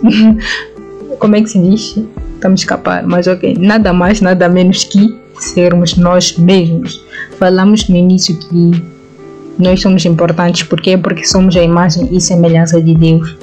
[1.18, 1.98] Como é que se diz?
[2.34, 3.56] Estamos escapar, mas ok.
[3.58, 7.04] Nada mais, nada menos que sermos nós mesmos.
[7.38, 8.82] Falamos no início que
[9.58, 10.96] nós somos importantes, por quê?
[10.96, 13.36] Porque somos a imagem e semelhança de Deus.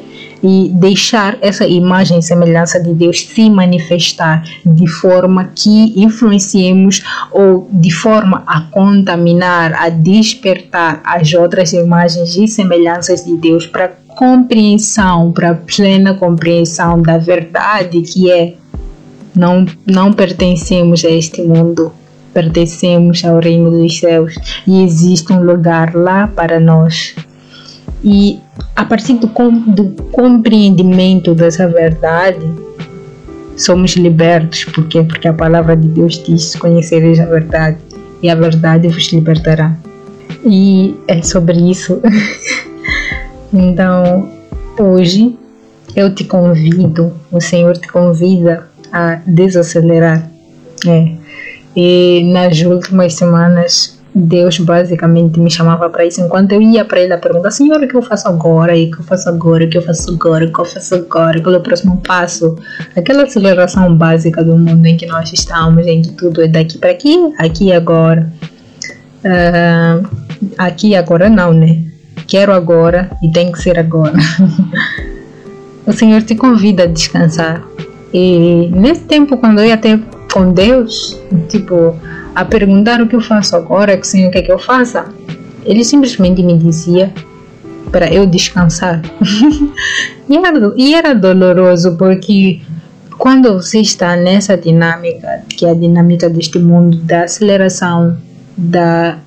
[0.48, 7.68] E deixar essa imagem e semelhança de Deus se manifestar de forma que influenciemos ou
[7.72, 15.32] de forma a contaminar, a despertar as outras imagens e semelhanças de Deus para compreensão,
[15.32, 18.54] para plena compreensão da verdade que é
[19.36, 21.92] não, não pertencemos a este mundo,
[22.32, 24.36] pertencemos ao reino dos céus
[24.68, 27.16] e existe um lugar lá para nós.
[28.04, 28.40] E
[28.76, 32.46] a partir do, do compreendimento dessa verdade,
[33.58, 34.66] somos libertos.
[34.66, 35.04] Por quê?
[35.04, 37.78] Porque a palavra de Deus diz: Conhecereis a verdade,
[38.22, 39.76] e a verdade vos libertará.
[40.46, 42.02] E é sobre isso.
[43.54, 44.30] então,
[44.78, 45.38] hoje
[45.96, 50.30] eu te convido, o Senhor te convida a desacelerar.
[50.86, 51.14] É.
[51.76, 56.22] E nas últimas semanas, Deus basicamente me chamava para isso.
[56.22, 58.76] Enquanto eu ia para ele a perguntar, Senhor, o que eu faço agora?
[58.76, 59.66] E o que eu faço agora?
[59.66, 60.46] O que eu faço agora?
[60.46, 61.42] O que eu faço agora?
[61.42, 62.56] Qual é o próximo passo?
[62.96, 66.92] Aquela aceleração básica do mundo em que nós estamos, em que tudo é daqui para
[66.92, 68.32] aqui, aqui e agora.
[69.26, 70.08] Uh,
[70.58, 71.84] aqui e agora não, né?
[72.26, 74.14] Quero agora e tem que ser agora.
[75.86, 77.62] o Senhor te convida a descansar
[78.18, 80.00] e nesse tempo, quando eu ia ter
[80.36, 81.18] com Deus,
[81.48, 81.98] tipo,
[82.36, 85.06] a perguntar o que eu faço agora, que Senhor quer que eu faça,
[85.64, 87.14] ele simplesmente me dizia
[87.90, 89.02] para eu descansar.
[90.30, 92.60] e, era, e era doloroso porque
[93.18, 98.18] quando você está nessa dinâmica, que é a dinâmica deste mundo, da aceleração,
[98.58, 99.20] da,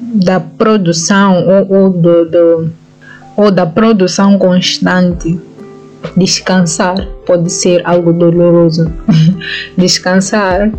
[0.00, 2.70] da produção ou, ou, do, do,
[3.36, 5.38] ou da produção constante
[6.16, 8.90] Descansar pode ser algo doloroso.
[9.76, 10.70] Descansar,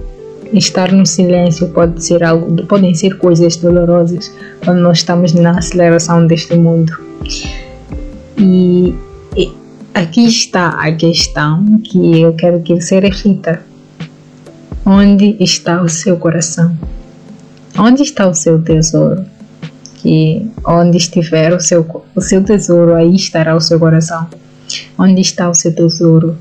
[0.54, 6.26] estar no silêncio pode ser algo, podem ser coisas dolorosas quando nós estamos na aceleração
[6.26, 6.92] deste mundo.
[8.38, 8.96] E,
[9.36, 9.54] e
[9.94, 13.62] aqui está a questão que eu quero que você reflita.
[14.86, 16.76] Onde está o seu coração?
[17.78, 19.24] Onde está o seu tesouro?
[19.98, 24.28] Que onde estiver o seu, o seu tesouro, aí estará o seu coração.
[24.98, 26.36] Onde está o seu tesouro?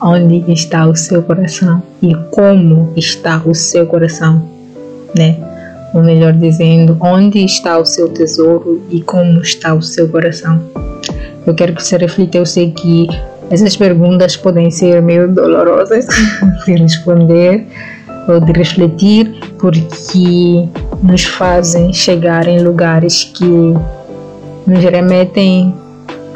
[0.00, 1.82] Onde está o seu coração?
[2.02, 4.48] E como está o seu coração?
[5.16, 5.36] Né?
[5.92, 10.60] Ou melhor dizendo, onde está o seu tesouro e como está o seu coração?
[11.46, 12.38] Eu quero que você reflita.
[12.38, 13.08] Eu sei que
[13.50, 16.06] essas perguntas podem ser meio dolorosas
[16.64, 17.66] de responder
[18.28, 20.68] ou de refletir, porque
[21.02, 23.74] nos fazem chegar em lugares que
[24.66, 25.74] nos remetem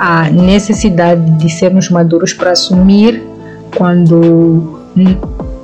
[0.05, 3.27] a necessidade de sermos maduros para assumir
[3.75, 4.83] quando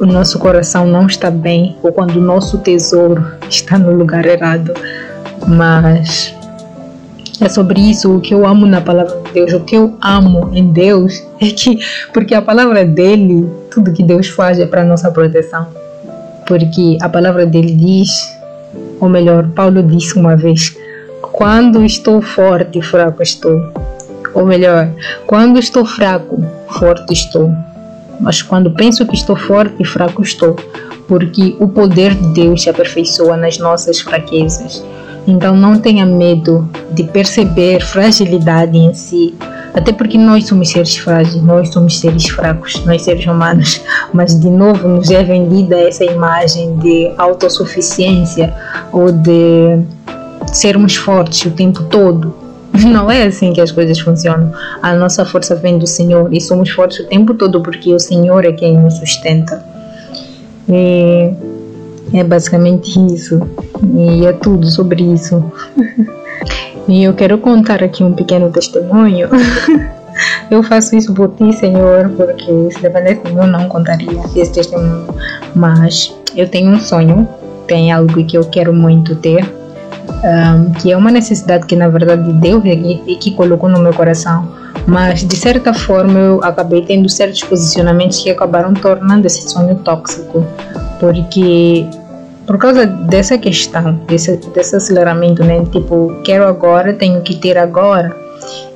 [0.00, 4.72] o nosso coração não está bem ou quando o nosso tesouro está no lugar errado.
[5.46, 6.35] Mas
[7.38, 10.48] é sobre isso o que eu amo na palavra de Deus, o que eu amo
[10.55, 11.79] em Deus é que,
[12.11, 15.66] porque a palavra dele, tudo que Deus faz é para nossa proteção.
[16.46, 18.11] Porque a palavra dele diz,
[18.98, 20.74] ou melhor, Paulo disse uma vez:
[21.20, 23.70] quando estou forte, fraco estou.
[24.34, 24.88] Ou melhor,
[25.26, 27.52] quando estou fraco, forte estou.
[28.20, 30.56] Mas quando penso que estou forte, fraco estou.
[31.08, 34.84] Porque o poder de Deus se aperfeiçoa nas nossas fraquezas.
[35.26, 39.34] Então não tenha medo de perceber fragilidade em si.
[39.72, 43.81] Até porque nós somos seres frágeis, nós somos seres fracos, nós seres humanos.
[44.12, 48.52] Mas de novo nos é vendida essa imagem de autossuficiência
[48.92, 49.81] ou de
[50.52, 52.35] sermos fortes o tempo todo.
[52.85, 54.52] Não é assim que as coisas funcionam.
[54.83, 58.44] A nossa força vem do Senhor e somos fortes o tempo todo porque o Senhor
[58.44, 59.62] é quem nos sustenta.
[60.68, 61.33] E
[62.12, 63.40] é basicamente isso.
[63.94, 65.44] E é tudo sobre isso.
[66.88, 69.28] E eu quero contar aqui um pequeno testemunho.
[70.50, 74.52] eu faço isso por ti, Senhor, porque se dependesse de mim, eu não contaria esse
[74.52, 75.06] testemunho.
[75.54, 77.28] Mas eu tenho um sonho,
[77.66, 79.60] tem algo que eu quero muito ter,
[80.25, 84.48] um, que é uma necessidade que na verdade Deus que, que colocou no meu coração.
[84.87, 90.44] Mas de certa forma eu acabei tendo certos posicionamentos que acabaram tornando esse sonho tóxico,
[90.98, 91.87] porque
[92.46, 95.64] por causa dessa questão, desse, desse aceleramento, né?
[95.71, 98.16] Tipo, quero agora, tenho que ter agora.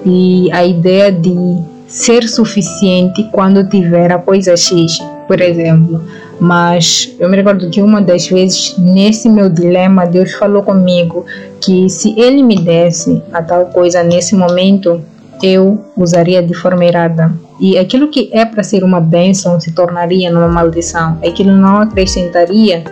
[0.06, 6.02] E a ideia de ser suficiente quando tiver a coisa X, por exemplo.
[6.40, 11.24] Mas eu me recordo que uma das vezes, nesse meu dilema, Deus falou comigo
[11.60, 15.00] que se Ele me desse a tal coisa nesse momento,
[15.42, 17.32] eu usaria de forma errada.
[17.60, 21.18] E aquilo que é para ser uma bênção se tornaria numa maldição.
[21.26, 22.82] Aquilo não acrescentaria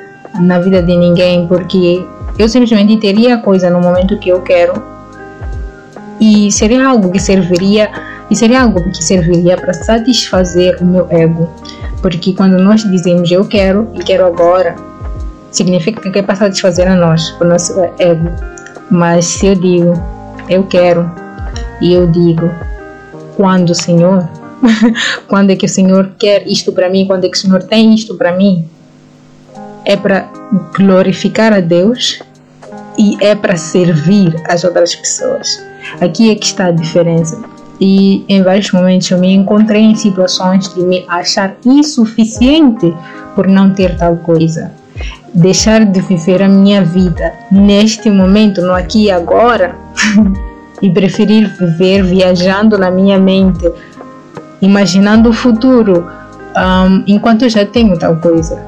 [0.41, 2.05] na vida de ninguém, porque
[2.39, 4.73] eu simplesmente teria a coisa no momento que eu quero
[6.21, 7.91] e seria algo que serviria
[8.31, 11.51] e seria algo que serviria para satisfazer o meu ego,
[12.03, 14.75] porque quando nós dizemos eu quero e quero agora,
[15.51, 18.29] significa que é para satisfazer a nós, o nosso ego.
[18.91, 19.95] Mas se eu digo
[20.49, 21.11] eu quero
[21.81, 22.51] e eu digo
[23.37, 24.29] quando, Senhor,
[25.29, 27.95] quando é que o Senhor quer isto para mim, quando é que o Senhor tem
[27.95, 28.69] isto para mim,
[29.85, 30.29] é para
[30.77, 32.21] glorificar a Deus
[32.99, 35.63] e é para servir as outras pessoas.
[36.01, 37.43] Aqui é que está a diferença.
[37.85, 42.95] E em vários momentos eu me encontrei em situações de me achar insuficiente
[43.35, 44.71] por não ter tal coisa.
[45.35, 49.75] Deixar de viver a minha vida neste momento, no aqui e agora,
[50.81, 53.69] e preferir viver viajando na minha mente,
[54.61, 56.07] imaginando o futuro,
[56.57, 58.65] um, enquanto eu já tenho tal coisa.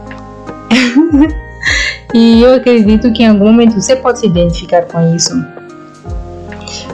[2.13, 5.54] e eu acredito que em algum momento você pode se identificar com isso.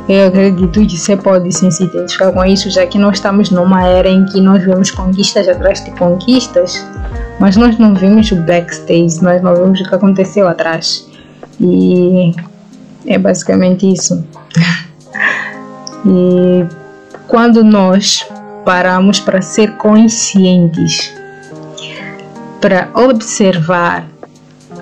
[0.09, 3.87] Eu acredito que você pode sim se identificar com isso, já que nós estamos numa
[3.87, 6.85] era em que nós vemos conquistas atrás de conquistas,
[7.39, 11.07] mas nós não vimos o backstage, nós não vimos o que aconteceu atrás.
[11.61, 12.35] E
[13.07, 14.25] é basicamente isso.
[16.07, 16.67] e
[17.29, 18.27] quando nós
[18.65, 21.13] paramos para ser conscientes
[22.61, 24.07] para observar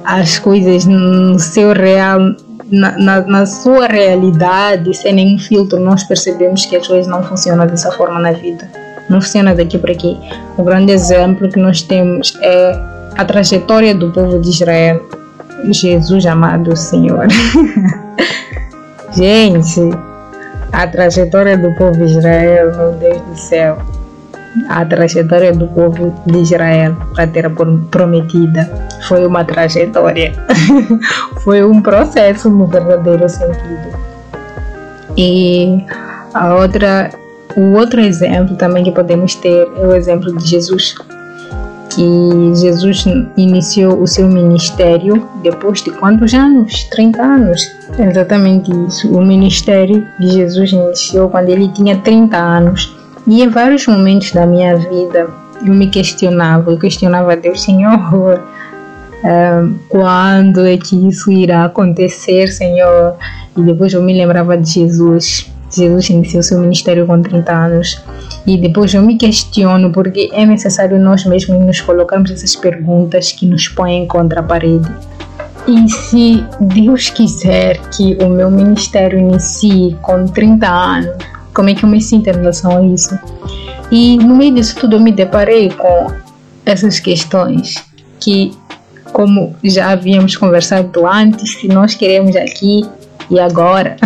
[0.05, 2.19] as coisas no seu real,
[2.71, 7.91] na, na, sua realidade, sem nenhum filtro, nós percebemos que as coisas não funcionam dessa
[7.93, 8.69] forma na vida.
[9.09, 10.19] Não funciona daqui para aqui.
[10.57, 12.79] O grande exemplo que nós temos é
[13.17, 15.09] a trajetória do povo de Israel.
[15.71, 17.27] Jesus amado Senhor.
[19.17, 19.91] Gente,
[20.73, 23.79] a trajetória do povo de Israel, meu Deus do céu
[24.69, 27.49] a trajetória do povo de Israel para ter
[27.91, 28.71] prometida
[29.07, 30.33] foi uma trajetória,
[31.45, 33.99] foi um processo no verdadeiro sentido.
[35.17, 35.85] E
[36.35, 37.11] a outra,
[37.57, 40.95] o outro exemplo também que podemos ter é o exemplo de Jesus,
[41.91, 43.05] que Jesus
[43.37, 46.85] iniciou o seu ministério depois de quantos anos?
[46.91, 47.61] 30 anos.
[47.99, 49.13] Exatamente isso.
[49.13, 52.98] O ministério de Jesus iniciou quando ele tinha 30 anos
[53.29, 55.29] e em vários momentos da minha vida
[55.65, 58.41] eu me questionava, eu questionava a Deus, Senhor,
[59.25, 63.17] um, quando é que isso irá acontecer, Senhor?
[63.57, 65.51] E depois eu me lembrava de Jesus.
[65.71, 68.03] Jesus iniciou seu ministério com 30 anos.
[68.47, 73.45] E depois eu me questiono porque é necessário nós mesmos nos colocarmos essas perguntas que
[73.45, 74.91] nos põem contra a parede.
[75.67, 81.85] E se Deus quiser que o meu ministério inicie com 30 anos, como é que
[81.85, 83.19] eu me sinto em relação a isso.
[83.91, 86.13] E no meio disso tudo eu me deparei com
[86.65, 87.75] essas questões
[88.21, 88.53] que,
[89.13, 92.83] como já havíamos conversado antes, se nós queremos aqui
[93.29, 93.97] e agora,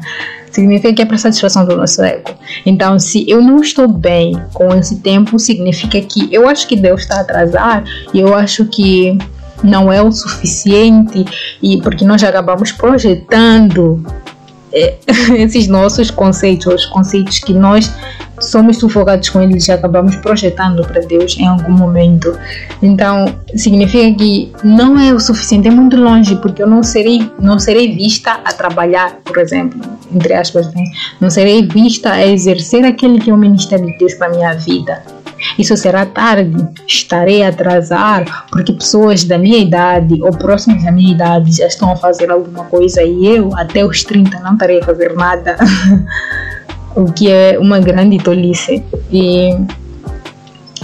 [0.52, 2.30] significa que é para satisfação do nosso ego.
[2.66, 7.00] Então, se eu não estou bem com esse tempo, significa que eu acho que Deus
[7.00, 9.16] está a atrasar eu acho que
[9.64, 11.24] não é o suficiente
[11.62, 14.04] e porque nós acabamos projetando
[15.36, 17.92] esses nossos conceitos, os conceitos que nós
[18.40, 22.38] somos sufocados com eles e acabamos projetando para Deus em algum momento.
[22.82, 27.58] Então, significa que não é o suficiente, é muito longe, porque eu não serei, não
[27.58, 29.80] serei vista a trabalhar, por exemplo,
[30.14, 30.84] entre aspas, né?
[31.20, 35.02] não serei vista a exercer aquele que é o ministério de Deus para minha vida.
[35.58, 41.12] Isso será tarde, estarei a atrasar, porque pessoas da minha idade ou próximas da minha
[41.12, 44.84] idade já estão a fazer alguma coisa e eu, até os 30, não estarei a
[44.84, 45.56] fazer nada.
[46.94, 48.82] o que é uma grande tolice.
[49.10, 49.56] E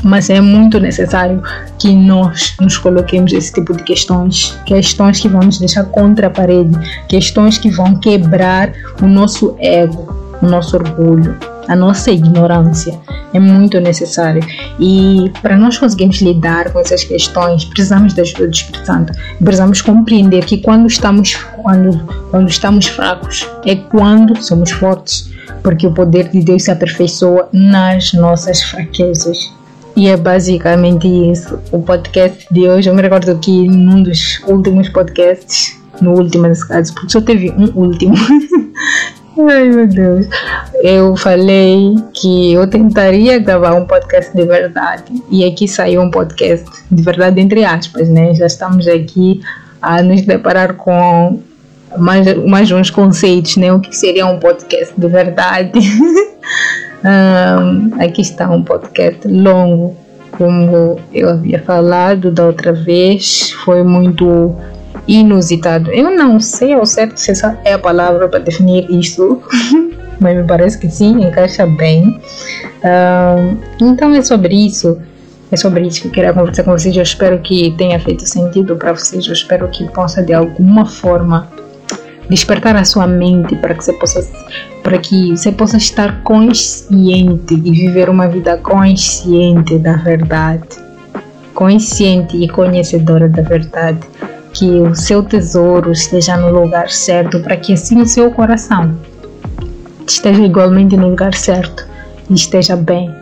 [0.02, 1.42] mas é muito necessário
[1.78, 6.30] que nós nos coloquemos esse tipo de questões, questões que vão nos deixar contra a
[6.30, 6.78] parede,
[7.08, 11.36] questões que vão quebrar o nosso ego, o nosso orgulho.
[11.66, 12.92] a nossa ignorância
[13.32, 14.42] é muito necessária.
[14.78, 19.12] E para nós conseguirmos lidar com essas questões, precisamos da ajuda do Espírito Santo.
[19.42, 21.98] Precisamos compreender que quando estamos, quando,
[22.30, 25.30] quando estamos fracos é quando somos fortes,
[25.62, 29.50] porque o poder de Deus se aperfeiçoa nas nossas fraquezas.
[29.96, 31.58] E é basicamente isso.
[31.72, 36.66] O podcast de hoje, eu me recordo que num dos últimos podcasts, no último nesse
[36.66, 38.14] caso, porque só teve um último.
[39.36, 40.26] Ai meu Deus.
[40.82, 45.12] Eu falei que eu tentaria gravar um podcast de verdade.
[45.30, 48.32] E aqui saiu um podcast de verdade, entre aspas, né?
[48.34, 49.40] Já estamos aqui
[49.82, 51.40] a nos deparar com
[51.98, 53.72] mais, mais uns conceitos, né?
[53.72, 55.80] O que seria um podcast de verdade.
[57.04, 59.94] Um, aqui está um podcast longo,
[60.30, 64.56] como eu havia falado da outra vez, foi muito
[65.06, 65.90] inusitado.
[65.90, 69.42] Eu não sei ao certo se essa é a palavra para definir isso,
[70.20, 72.20] mas me parece que sim, encaixa bem.
[72.84, 74.98] Um, então é sobre isso.
[75.52, 76.96] É sobre isso que eu queria conversar com vocês.
[76.96, 79.26] Eu espero que tenha feito sentido para vocês.
[79.26, 81.48] Eu espero que possa de alguma forma
[82.28, 84.26] despertar a sua mente para que você possa
[84.82, 90.82] para que você possa estar consciente e viver uma vida consciente da verdade
[91.54, 94.00] consciente e conhecedora da verdade
[94.54, 98.96] que o seu tesouro esteja no lugar certo para que assim o seu coração
[100.06, 101.86] esteja igualmente no lugar certo
[102.30, 103.12] e esteja bem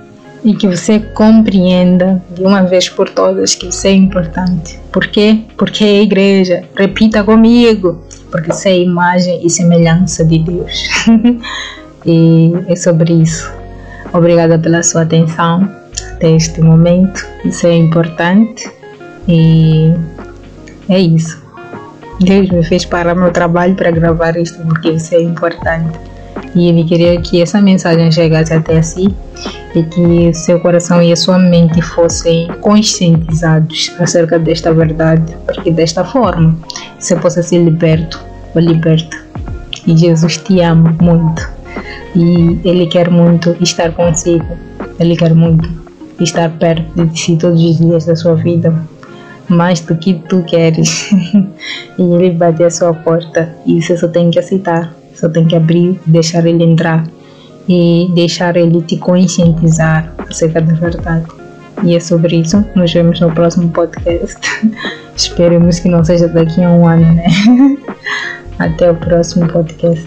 [0.45, 4.78] e que você compreenda de uma vez por todas que isso é importante.
[4.91, 5.45] Por quê?
[5.57, 6.64] Porque é a igreja.
[6.76, 10.89] Repita comigo porque isso é imagem e semelhança de Deus.
[12.05, 13.53] e é sobre isso.
[14.12, 15.68] Obrigada pela sua atenção
[16.14, 17.24] até este momento.
[17.45, 18.68] Isso é importante
[19.28, 19.93] e
[20.89, 21.43] é isso.
[22.20, 25.99] Deus me fez parar meu trabalho para gravar isto porque isso é importante.
[26.55, 29.14] E Ele queria que essa mensagem chegasse até si
[29.74, 36.05] e que seu coração e a sua mente fossem conscientizados acerca desta verdade, porque desta
[36.05, 36.57] forma
[36.99, 38.22] você possa ser liberto
[38.55, 39.16] ou liberta.
[39.87, 41.49] E Jesus te ama muito
[42.14, 44.57] e Ele quer muito estar consigo,
[45.01, 45.68] Ele quer muito
[46.20, 48.74] estar perto de si todos os dias da sua vida,
[49.53, 51.11] mais do que tu queres.
[51.98, 55.55] e Ele bate a sua porta e você só tem que aceitar, só tem que
[55.55, 57.05] abrir, deixar Ele entrar
[57.68, 61.26] e deixar Ele te conscientizar acerca da verdade.
[61.84, 62.64] E é sobre isso.
[62.74, 64.38] Nos vemos no próximo podcast.
[65.16, 67.26] Esperemos que não seja daqui a um ano, né?
[68.59, 70.05] Até o próximo podcast.